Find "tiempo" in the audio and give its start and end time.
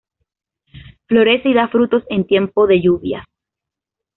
2.25-2.65